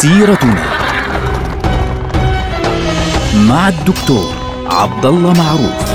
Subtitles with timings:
[0.00, 0.64] سيرتنا
[3.48, 4.34] مع الدكتور
[4.66, 5.90] عبد الله معروف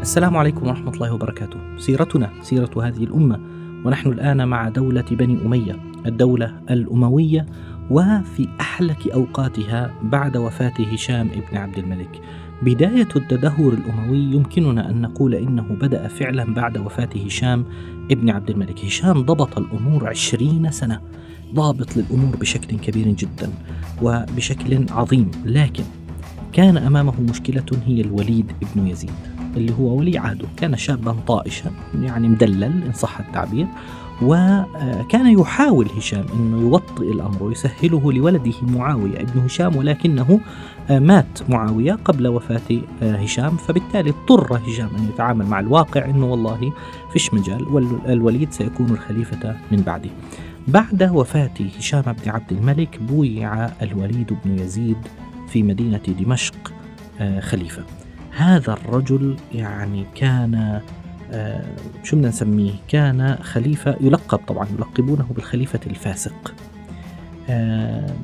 [0.00, 1.58] السلام عليكم ورحمة الله وبركاته.
[1.78, 3.40] سيرتنا سيرة هذه الأمة
[3.84, 5.76] ونحن الآن مع دولة بني أمية،
[6.06, 7.46] الدولة الأموية
[7.90, 12.20] وفي أحلك أوقاتها بعد وفاة هشام ابن عبد الملك.
[12.62, 17.64] بداية التدهور الأموي يمكننا أن نقول إنه بدأ فعلا بعد وفاة هشام
[18.10, 18.84] ابن عبد الملك.
[18.84, 21.00] هشام ضبط الأمور عشرين سنة
[21.54, 23.50] ضابط للأمور بشكل كبير جدا
[24.02, 25.84] وبشكل عظيم لكن
[26.52, 29.10] كان أمامه مشكلة هي الوليد ابن يزيد
[29.56, 30.46] اللي هو ولي عهده.
[30.56, 31.70] كان شابا طائشا
[32.02, 33.66] يعني مدلل إن صح التعبير.
[34.22, 40.40] وكان يحاول هشام أنه يوطئ الأمر ويسهله لولده معاوية ابن هشام ولكنه
[40.90, 46.72] مات معاوية قبل وفاة هشام فبالتالي اضطر هشام أن يتعامل مع الواقع أنه والله
[47.12, 50.10] فيش مجال والوليد سيكون الخليفة من بعده.
[50.68, 54.98] بعد وفاة هشام بن عبد الملك بويع الوليد بن يزيد
[55.48, 56.72] في مدينة دمشق
[57.40, 57.82] خليفة.
[58.36, 60.80] هذا الرجل يعني كان
[61.32, 61.64] آه
[62.02, 66.54] شو بدنا نسميه؟ كان خليفة يلقب طبعا يلقبونه بالخليفة الفاسق.
[67.50, 68.16] آه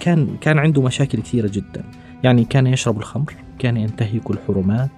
[0.00, 1.84] كان كان عنده مشاكل كثيرة جدا.
[2.24, 4.90] يعني كان يشرب الخمر كان ينتهك الحرمات.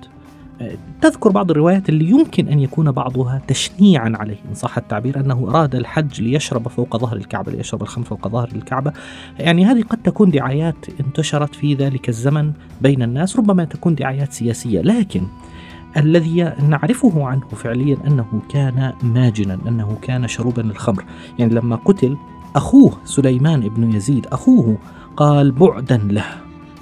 [1.00, 4.36] تذكر بعض الروايات اللي يمكن أن يكون بعضها تشنيعا عليه.
[4.48, 8.92] إن صح التعبير أنه أراد الحج ليشرب فوق ظهر الكعبة ليشرب الخمر فوق ظهر الكعبة.
[9.38, 14.80] يعني هذه قد تكون دعايات انتشرت في ذلك الزمن بين الناس ربما تكون دعايات سياسية.
[14.80, 15.22] لكن
[15.96, 21.04] الذي نعرفه عنه فعليا أنه كان ماجنا أنه كان شروبا للخمر.
[21.38, 22.16] يعني لما قتل
[22.56, 24.78] أخوه سليمان بن يزيد أخوه
[25.16, 26.24] قال بعدا له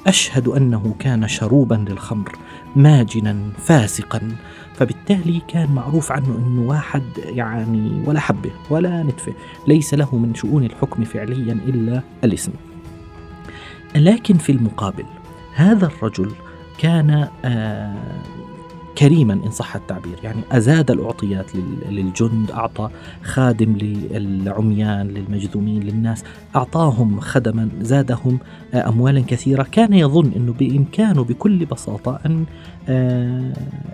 [0.07, 2.33] أشهد أنه كان شروبا للخمر.
[2.77, 4.37] ماجنا فاسقا
[4.75, 9.33] فبالتالي كان معروف عنه إنه واحد يعني ولا حبة ولا نتفة
[9.67, 12.53] ليس له من شؤون الحكم فعليا إلا الاسم.
[13.97, 15.05] لكن في المقابل
[15.55, 16.31] هذا الرجل
[16.79, 18.23] كان آه
[18.99, 21.51] كريما إن صح التعبير، يعني أزاد الأعطيات
[21.91, 22.91] للجند، أعطى
[23.23, 26.25] خادم للعميان، للمجذومين، للناس،
[26.57, 28.39] أعطاهم خدما، زادهم
[28.75, 32.45] أموالا كثيرة، كان يظن إنه بإمكانه بكل بساطة أن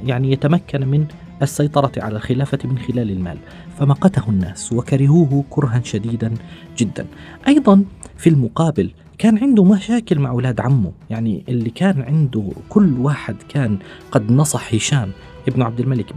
[0.05, 1.07] يعني يتمكن من
[1.43, 3.39] السيطرة على الخلافة من خلال المال،
[3.79, 6.35] فمقته الناس وكرهوه كرها شديدا
[6.79, 7.07] جدا.
[7.49, 7.85] أيضا
[8.17, 8.91] في المقابل
[9.23, 10.93] كان عنده مشاكل مع أولاد عمه.
[11.11, 13.79] يعني اللي كان عنده كل واحد كان
[14.11, 15.11] قد نصح هشام
[15.49, 16.13] ابن عبد الملك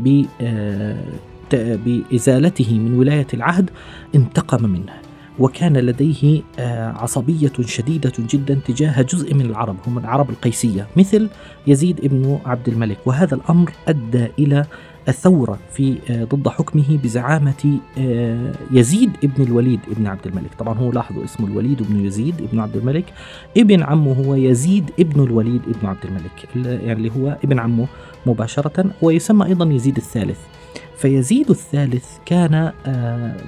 [1.51, 3.69] بإزالته من ولاية العهد
[4.15, 4.93] انتقم منه
[5.39, 6.41] وكان لديه
[6.95, 11.29] عصبية شديدة جدا تجاه جزء من العرب هم العرب القيسية مثل
[11.67, 12.97] يزيد ابن عبد الملك.
[13.05, 14.65] وهذا الأمر أدى إلى
[15.07, 15.97] الثورة في
[16.33, 17.79] ضد حكمه بزعامة
[18.71, 20.53] يزيد ابن الوليد ابن عبد الملك.
[20.59, 23.13] طبعا هو لاحظوا اسمه الوليد بن يزيد ابن عبد الملك.
[23.57, 27.87] ابن عمه هو يزيد ابن الوليد ابن عبد الملك يعني اللي هو ابن عمه
[28.25, 30.39] مباشرة ويسمى أيضا يزيد الثالث.
[30.97, 32.71] فيزيد الثالث كان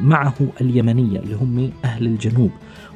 [0.01, 2.51] معه اليمنية اللي هم أهل الجنوب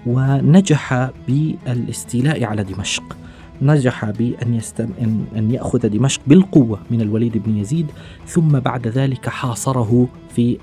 [0.05, 3.17] ونجح بالإستيلاء على دمشق.
[3.61, 4.89] نجح بأن يستم...
[5.35, 5.51] أن...
[5.51, 7.91] يأخذ دمشق بالقوة من الوليد بن يزيد
[8.27, 10.57] ثم بعد ذلك حاصره في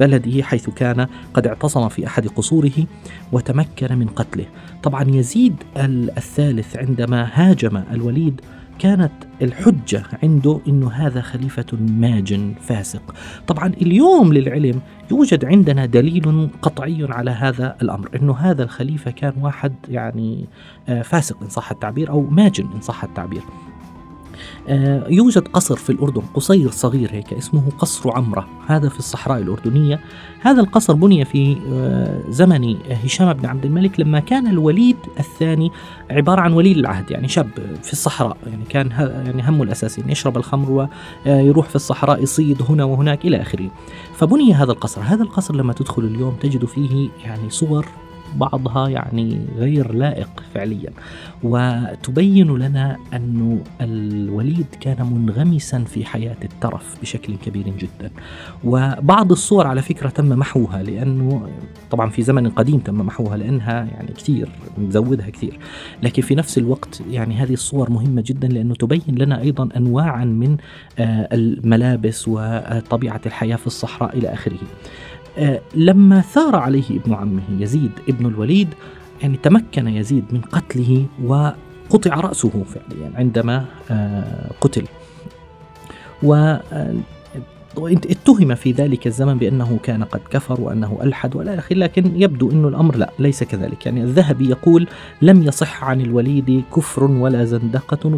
[0.00, 2.86] بلده حيث كان قد اعتصم في أحد قصوره
[3.32, 4.44] وتمكن من قتله.
[4.82, 8.40] طبعا يزيد الثالث عندما هاجم الوليد
[8.78, 9.12] كانت
[9.42, 13.14] الحجة عنده أنه هذا خليفة ماجن فاسق.
[13.46, 14.80] طبعا اليوم للعلم
[15.10, 20.46] يوجد عندنا دليل قطعي على هذا الأمر أنه هذا الخليفة كان واحد يعني
[21.04, 23.42] فاسق إن صح التعبير أو ماجن إن صح التعبير.
[25.08, 28.48] يوجد قصر في الأردن قصير صغير هيك اسمه قصر عمرة.
[28.66, 30.00] هذا في الصحراء الأردنية.
[30.40, 31.56] هذا القصر بني في
[32.28, 35.72] زمن هشام بن عبد الملك لما كان الوليد الثاني
[36.10, 37.48] عبارة عن ولي العهد يعني شاب
[37.82, 38.90] في الصحراء يعني كان
[39.26, 40.88] يعني همه الأساسي أن يشرب الخمر
[41.26, 43.70] ويروح في الصحراء يصيد هنا وهناك إلى آخره.
[44.14, 45.00] فبني هذا القصر.
[45.00, 47.86] هذا القصر لما تدخل اليوم تجد فيه يعني صور
[48.36, 50.90] بعضها يعني غير لائق فعليا.
[51.42, 58.10] وتبين لنا أن الوليد كان منغمسا في حياة الترف بشكل كبير جدا.
[58.64, 61.48] وبعض الصور على فكرة تم محوها لأنه
[61.90, 64.48] طبعا في زمن قديم تم محوها لأنها يعني كثير
[64.78, 65.58] مزودها كثير.
[66.02, 70.56] لكن في نفس الوقت يعني هذه الصور مهمة جدا لأنه تبين لنا أيضا أنواعا من
[70.98, 74.54] الملابس وطبيعة الحياة في الصحراء إلى آخره.
[74.54, 75.23] آه،
[75.74, 78.68] لما ثار عليه ابن عمه يزيد ابن الوليد
[79.22, 84.84] يعني تمكن يزيد من قتله وقطع رأسه فعليا عندما آه، قتل.
[86.22, 86.56] و
[88.10, 92.64] اتهم في ذلك الزمن بأنه كان قد كفر وأنه ألحد ولا أخي لكن يبدو أن
[92.64, 93.86] الأمر لا ليس كذلك.
[93.86, 94.88] يعني الذهبي يقول
[95.22, 98.08] لم يصح عن الوليد كفر ولا زندقة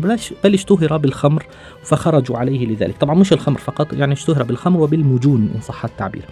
[0.44, 1.46] بل اشتهر بالخمر
[1.82, 2.96] فخرجوا عليه لذلك.
[3.00, 6.24] طبعا مش الخمر فقط يعني اشتهر بالخمر وبالمجون إن صح التعبير.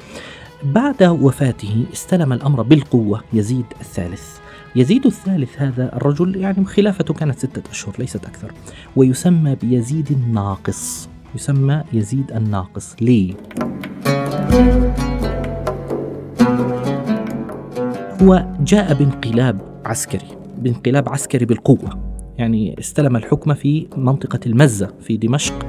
[0.64, 3.20] بعد وفاته استلم الأمر بالقوة.
[3.32, 4.38] يزيد الثالث.
[4.76, 8.52] يزيد الثالث هذا الرجل يعني خلافته كانت ستة أشهر ليست أكثر.
[8.96, 11.08] ويسمى بيزيد الناقص.
[11.34, 12.96] يسمى يزيد الناقص.
[13.00, 13.34] ليه؟
[18.22, 20.28] هو جاء بانقلاب عسكري
[20.58, 22.13] بانقلاب عسكري بالقوة.
[22.39, 25.67] يعني استلم الحكم في منطقة المزة في دمشق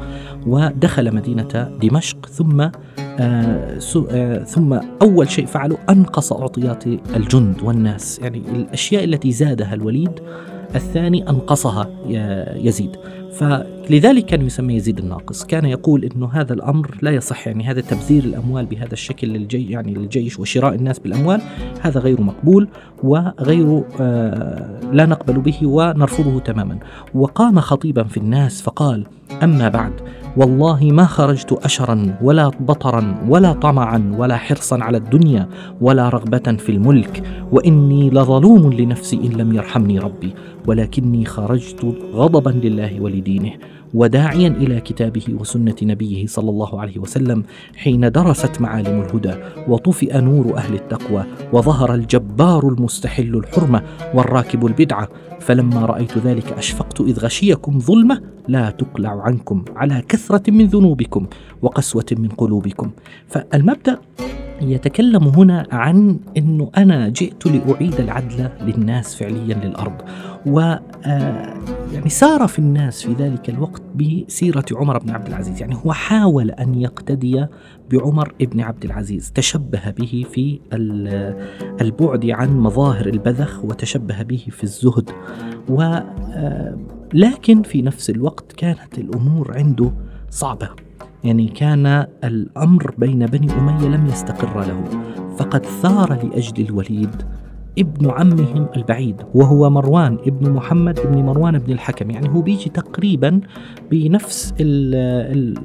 [0.48, 3.80] ودخل مدينة دمشق ثم آه
[4.12, 8.20] آه ثم أول شيء فعله أنقص أعطيات الجند والناس.
[8.20, 10.20] يعني الأشياء التي زادها الوليد
[10.76, 11.90] الثاني أنقصها
[12.56, 12.96] يزيد.
[13.36, 15.46] فلذلك كان يسمى يزيد الناقص.
[15.46, 19.94] كان يقول إنه هذا الأمر لا يصح يعني هذا تبذير الأموال بهذا الشكل للجي يعني
[19.94, 21.42] للجيش وشراء الناس بالأموال
[21.82, 22.68] هذا غير مقبول
[23.04, 26.80] وغير آه لا نقبل به ونرفضه تماما.
[27.14, 29.06] وقام خطيبا في الناس فقال
[29.44, 29.94] أما بعد
[30.38, 35.50] والله ما خرجت أشرا ولا بطرا ولا طمعا ولا حرصا على الدنيا
[35.82, 40.34] ولا رغبة في الملك وإني لظلوم لنفسي إن لم يرحمني ربي
[40.68, 43.52] ولكني خرجت غضبا لله ولدينه.
[43.96, 47.44] وداعيا إلى كتابه وسنة نبيه صلى الله عليه وسلم
[47.76, 49.34] حين درست معالم الهدى
[49.68, 53.84] وطفئ نور أهل التقوى وظهر الجبار المستحل الحرمة
[54.14, 55.10] والراكب البدعة.
[55.40, 61.28] فلما رأيت ذلك أشفقت إذ غشيكم ظلمة لا تقلع عنكم على كثرة من ذنوبكم
[61.62, 62.92] وقسوة من قلوبكم.
[63.28, 64.00] فالمبدأ
[64.62, 70.02] يتكلم هنا عن إنه أنا جئت لأعيد العدل للناس فعليا للأرض.
[70.46, 71.54] و آه،
[71.94, 75.62] يعني سار في الناس في ذلك الوقت بسيرة عمر بن عبد العزيز.
[75.62, 77.46] يعني هو حاول أن يقتدي
[77.92, 79.32] بعمر بن عبد العزيز.
[79.32, 80.60] تشبه به في
[81.82, 85.10] البعد عن مظاهر البذخ وتشبه به في الزهد.
[85.70, 86.78] و آه،
[87.14, 89.92] لكن في نفس الوقت كانت الأمور عنده
[90.30, 90.85] صعبة.
[91.26, 94.84] يعني كان الأمر بين بني أمية لم يستقر له
[95.38, 97.16] فقد ثار لأجل الوليد
[97.80, 102.12] ابن عمهم البعيد وهو مروان ابن محمد ابن مروان بن الحكم.
[102.12, 103.42] يعني هو بيجي تقريبا
[103.92, 104.96] بنفس ال
[105.36, 105.58] ال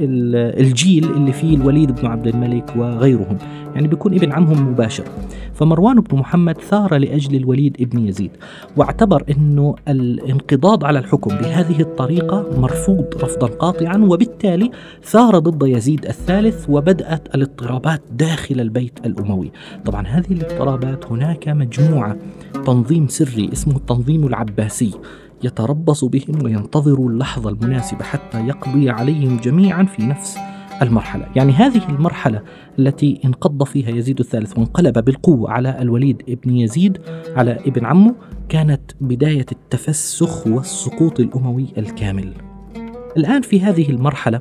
[0.00, 3.38] ال الجيل اللي فيه الوليد بن عبد الملك وغيرهم.
[3.74, 5.04] يعني بيكون ابن عمهم مباشر.
[5.54, 8.30] فمروان بن محمد ثار لأجل الوليد ابن يزيد
[8.76, 14.70] واعتبر أنه الانقضاض على الحكم بهذه الطريقة مرفوض رفضا قاطعا وبالتالي
[15.04, 19.50] ثار ضد يزيد الثالث وبدأت الاضطرابات داخل البيت الأموي.
[19.84, 22.16] طبعا هذه الاضطرابات هناك مجموعة
[22.66, 24.90] تنظيم سري اسمه التنظيم العباسي
[25.42, 30.38] يتربص بهم وينتظر اللحظة المناسبة حتى يقضي عليهم جميعا في نفس
[30.82, 31.26] المرحلة.
[31.36, 32.42] يعني هذه المرحلة
[32.78, 36.98] التي انقض فيها يزيد الثالث وانقلب بالقوة على الوليد ابن يزيد
[37.36, 38.14] على ابن عمه
[38.48, 42.32] كانت بداية التفسخ والسقوط الأموي الكامل.
[43.16, 44.40] الآن في هذه المرحلة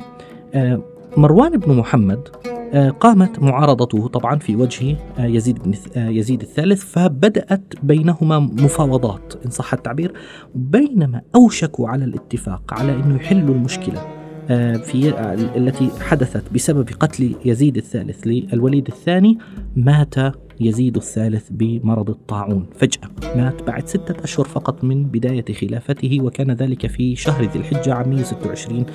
[0.54, 0.82] آه،
[1.18, 2.28] مروان بن محمد
[2.74, 9.34] آه، قامت معارضته طبعا في وجه آه، يزيد بن يزيد الثالث فبدأت بينهما مفاوضات.
[9.46, 10.14] إن صح التعبير
[10.56, 14.02] بينما أوشكوا على الاتفاق على أنه يحلوا المشكلة
[14.50, 19.38] آه، في آه، التي حدثت بسبب قتل يزيد الثالث للوليد الثاني
[19.76, 20.16] مات
[20.60, 22.66] يزيد الثالث بمرض الطاعون.
[22.76, 27.94] فجأة مات بعد ستة أشهر فقط من بداية خلافته وكان ذلك في شهر ذي الحجة
[27.94, 28.86] عام 126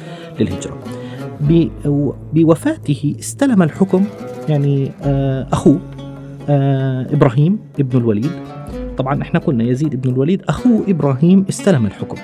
[0.41, 0.79] للهجرة.
[2.33, 4.05] بوفاته استلم الحكم
[4.49, 5.81] يعني آه، أخوه
[7.13, 8.31] إبراهيم ابن الوليد.
[8.99, 12.17] طبعا إحنا قلنا يزيد ابن الوليد أخوه إبراهيم استلم الحكم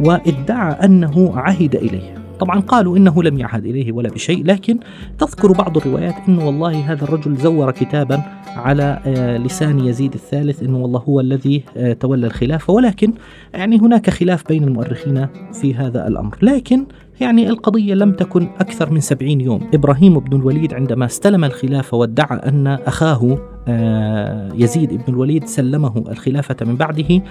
[0.00, 2.16] وادعى أنه عهد إليه.
[2.40, 4.78] طبعا قالوا إنه لم يعهد إليه ولا بشيء لكن
[5.18, 8.22] تذكر بعض الروايات إنه والله هذا الرجل زور كتابا
[8.56, 12.72] على آه، لسان يزيد الثالث إنه والله هو الذي آه، تولى الخلافة.
[12.72, 13.12] ولكن
[13.54, 16.36] يعني هناك خلاف بين المؤرخين في هذا الأمر.
[16.42, 16.86] لكن
[17.20, 19.70] يعني القضية لم تكن أكثر من سبعين يوم.
[19.74, 23.38] إبراهيم بن الوليد عندما استلم الخلافة وادعى أن أخاه
[24.54, 27.22] يزيد بن الوليد سلمه الخلافة من بعده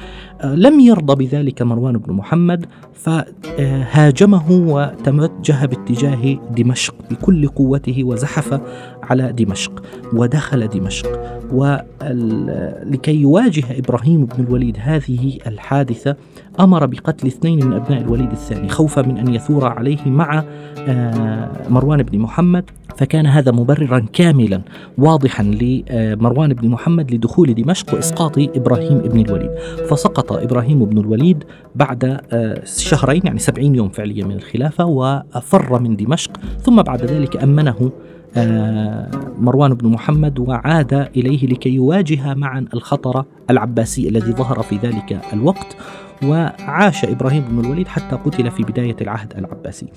[0.41, 8.61] آه، لم يرضى بذلك مروان بن محمد فهاجمه وتوجه باتجاه دمشق بكل قوته وزحف
[9.03, 11.35] على دمشق ودخل دمشق.
[11.51, 16.15] ولكي يواجه إبراهيم بن الوليد هذه الحادثة
[16.59, 20.43] أمر بقتل اثنين من أبناء الوليد الثاني خوفا من أن يثور عليه مع
[20.87, 22.63] آه، مروان بن محمد
[22.97, 24.61] فكان هذا مبررا كاملا
[24.97, 29.51] واضحا لمروان بن محمد لدخول دمشق واسقاط إبراهيم بن الوليد
[29.89, 31.43] فسقط إبراهيم بن الوليد
[31.75, 37.43] بعد آه، شهرين يعني سبعين يوم فعليا من الخلافة وفر من دمشق ثم بعد ذلك
[37.43, 37.91] أمنه
[38.37, 45.21] آه، مروان بن محمد وعاد إليه لكي يواجه معا الخطر العباسي الذي ظهر في ذلك
[45.33, 45.77] الوقت
[46.23, 49.87] وعاش إبراهيم بن الوليد حتى قتل في بداية العهد العباسي.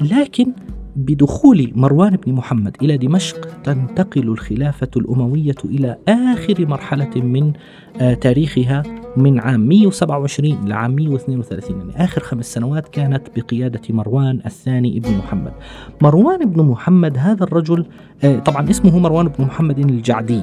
[0.00, 0.52] لكن
[0.96, 7.52] بدخول مروان بن محمد إلى دمشق تنتقل الخلافة الأموية إلى آخر مرحلة من
[8.00, 8.82] آه، تاريخها
[9.16, 15.52] من عام 127 لعام 132 يعني آخر خمس سنوات كانت بقيادة مروان الثاني ابن محمد.
[16.02, 17.86] مروان بن محمد هذا الرجل
[18.24, 20.42] آه، طبعا اسمه مروان بن محمد الجعدي.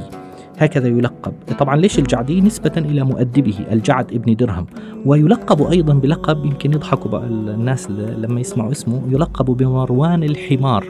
[0.58, 1.34] هكذا يلقب.
[1.60, 4.66] طبعا ليش الجعدي نسبة إلى مؤدبه الجعد ابن درهم.
[5.06, 10.86] ويلقب أيضا بلقب يمكن يضحكوا الناس لما يسمعوا اسمه يلقب بمروان الحمار.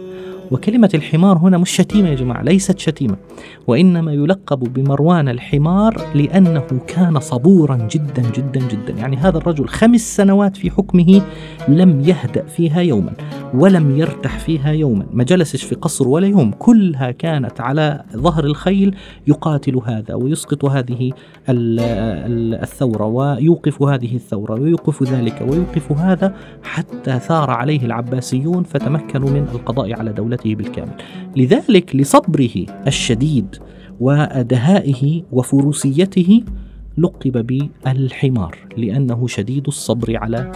[0.54, 3.16] وكلمة الحمار هنا مش شتيمة يا جماعة ليست شتيمة.
[3.68, 8.94] وإنما يلقب بمروان الحمار لأنه كان صبورا جدا جدا جدا.
[9.00, 11.22] يعني هذا الرجل خمس سنوات في حكمه
[11.68, 13.14] لم يهدأ فيها يوما
[13.54, 15.06] ولم يرتح فيها يوما.
[15.14, 18.96] ما جلسش في قصر ولا يوم كلها كانت على ظهر الخيل
[19.28, 21.12] يقاتل هذا ويسقط هذه
[22.64, 30.00] الثورة ويوقف هذه الثورة ويوقف ذلك ويوقف هذا حتى ثار عليه العباسيون فتمكنوا من القضاء
[30.00, 30.43] على دولته.
[30.46, 30.94] بالكامل.
[31.36, 33.56] لذلك لصبره الشديد
[34.00, 36.44] ودهائه وفروسيته
[36.98, 37.48] لقب
[37.86, 40.52] بالحمار لأنه شديد الصبر على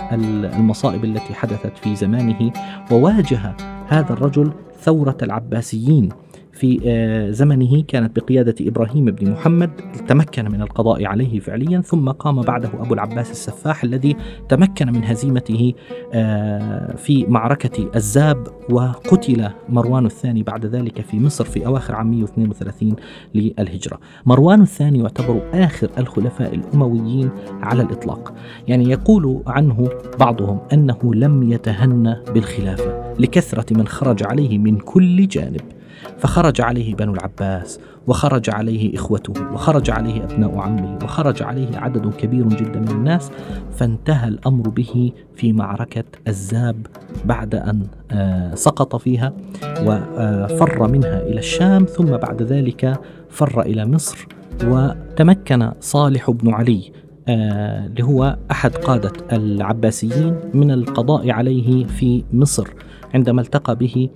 [0.59, 2.51] المصائب التي حدثت في زمانه
[2.91, 3.55] وواجه
[3.87, 4.51] هذا الرجل
[4.81, 6.09] ثورة العباسيين.
[6.57, 9.71] في آه، زمنه كانت بقيادة إبراهيم بن محمد
[10.07, 14.15] تمكن من القضاء عليه فعليا ثم قام بعده أبو العباس السفاح الذي
[14.49, 15.73] تمكن من هزيمته
[16.13, 22.95] آه، في معركة الزاب وقتل مروان الثاني بعد ذلك في مصر في أواخر عام 132
[23.35, 23.99] للهجرة.
[24.25, 27.29] مروان الثاني يعتبر آخر الخلفاء الأمويين
[27.61, 28.33] على الإطلاق.
[28.67, 35.76] يعني يقول عنه بعضهم أنه لم يتهنى بالخلافة لكثرة من خرج عليه من كل جانب.
[36.17, 42.47] فخرج عليه بنو العباس وخرج عليه إخوته وخرج عليه أبناء عمه وخرج عليه عدد كبير
[42.47, 43.31] جدا من الناس
[43.75, 46.87] فانتهى الأمر به في معركة الزاب
[47.25, 49.33] بعد أن آه، سقط فيها
[49.81, 52.99] وفر منها إلى الشام ثم بعد ذلك
[53.29, 54.27] فر إلى مصر
[54.63, 56.91] وتمكن صالح بن علي
[57.29, 62.67] آه، اللي هو أحد قادة العباسيين من القضاء عليه في مصر
[63.13, 64.09] عندما التقى به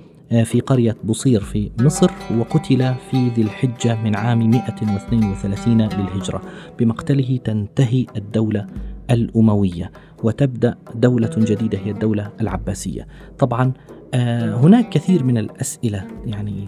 [0.44, 6.42] في قرية بصير في مصر وقتل في ذي الحجة من عام 132 للهجرة.
[6.80, 8.68] بمقتله تنتهي الدولة
[9.12, 9.92] الأموية
[10.24, 13.08] وتبدأ دولة جديدة هي الدولة العباسية.
[13.40, 13.74] طبعا
[14.14, 16.68] آه، هناك كثير من الأسئلة يعني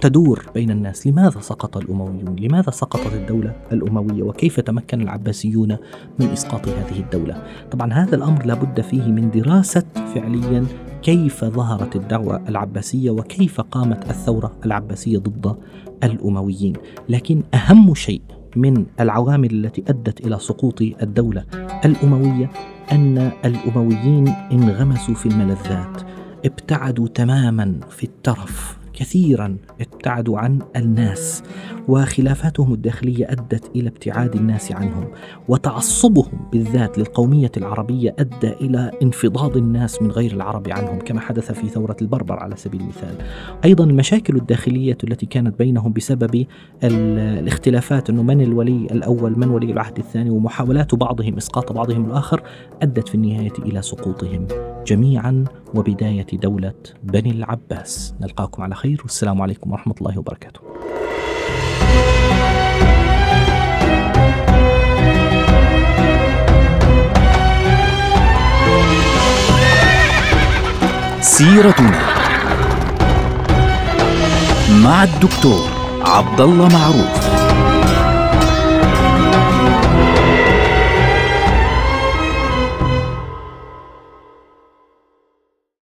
[0.00, 5.76] تدور بين الناس لماذا سقط الأمويون؟ لماذا سقطت الدولة الأموية؟ وكيف تمكن العباسيون
[6.18, 9.84] من إسقاط هذه الدولة؟ طبعا هذا الأمر لابد فيه من دراسة
[10.14, 10.66] فعليا
[11.02, 15.56] كيف ظهرت الدعوة العباسية وكيف قامت الثورة العباسية ضد
[16.04, 16.72] الأمويين.
[17.08, 18.22] لكن أهم شيء
[18.56, 21.44] من العوامل التي أدت إلى سقوط الدولة
[21.84, 22.50] الأموية
[22.92, 26.02] أن الأمويين انغمسوا في الملذات
[26.44, 28.73] ابتعدوا تماما في الترف.
[28.94, 31.42] كثيرا ابتعدوا عن الناس
[31.88, 35.08] وخلافاتهم الداخلية أدت إلى ابتعاد الناس عنهم
[35.48, 41.68] وتعصبهم بالذات للقومية العربية أدى إلى انفضاض الناس من غير العرب عنهم كما حدث في
[41.68, 43.16] ثورة البربر على سبيل المثال.
[43.64, 46.46] أيضا المشاكل الداخلية التي كانت بينهم بسبب
[46.84, 52.42] الاختلافات إنه من الولي الأول من ولي العهد الثاني ومحاولات بعضهم إسقاط بعضهم الآخر
[52.82, 54.46] أدت في النهاية إلى سقوطهم
[54.86, 58.14] جميعا وبداية دولة بني العباس.
[58.20, 59.00] نلقاكم على خير.
[59.02, 60.60] والسلام عليكم ورحمة الله وبركاته.
[71.20, 72.00] سيرتنا
[74.84, 75.68] مع الدكتور
[76.00, 77.43] عبد الله معروف.